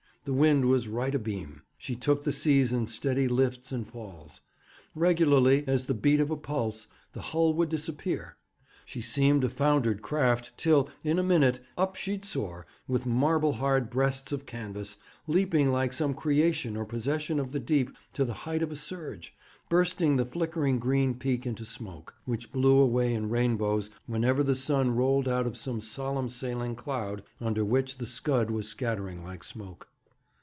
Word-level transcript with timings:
The 0.23 0.33
wind 0.33 0.65
was 0.69 0.87
right 0.87 1.15
abeam. 1.15 1.63
She 1.79 1.95
took 1.95 2.23
the 2.25 2.31
seas 2.31 2.71
in 2.71 2.85
steady 2.85 3.27
lifts 3.27 3.71
and 3.71 3.87
falls. 3.87 4.41
Regularly 4.93 5.63
as 5.67 5.85
the 5.87 5.95
beat 5.95 6.19
of 6.19 6.29
a 6.29 6.37
pulse, 6.37 6.87
the 7.13 7.21
hull 7.33 7.55
would 7.55 7.69
disappear. 7.69 8.37
She 8.85 9.01
seemed 9.01 9.43
a 9.43 9.49
foundered 9.49 10.03
craft, 10.03 10.51
till, 10.57 10.89
in 11.03 11.17
a 11.17 11.23
minute, 11.23 11.59
up 11.75 11.95
she'd 11.95 12.23
soar, 12.23 12.67
with 12.87 13.07
marble 13.07 13.53
hard 13.53 13.89
breasts 13.89 14.31
of 14.31 14.45
canvas, 14.45 14.97
leaping 15.25 15.71
like 15.71 15.91
some 15.91 16.13
creation 16.13 16.77
or 16.77 16.85
possession 16.85 17.39
of 17.39 17.51
the 17.51 17.59
deep 17.59 17.89
to 18.13 18.23
the 18.23 18.33
height 18.45 18.61
of 18.61 18.71
a 18.71 18.75
surge, 18.75 19.33
bursting 19.69 20.17
the 20.17 20.25
flickering 20.25 20.77
green 20.77 21.15
peak 21.15 21.47
into 21.47 21.65
smoke, 21.65 22.13
which 22.25 22.51
blew 22.51 22.77
away 22.77 23.11
in 23.11 23.27
rainbows 23.27 23.89
whenever 24.05 24.43
the 24.43 24.53
sun 24.53 24.91
rolled 24.95 25.27
out 25.27 25.47
of 25.47 25.57
some 25.57 25.81
solemn 25.81 26.29
sailing 26.29 26.75
cloud 26.75 27.23
under 27.39 27.65
which 27.65 27.97
the 27.97 28.05
scud 28.05 28.51
was 28.51 28.67
scattering 28.69 29.23
like 29.23 29.43
smoke. 29.43 29.87